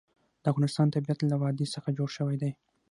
[0.43, 2.51] د افغانستان طبیعت له وادي څخه جوړ شوی دی.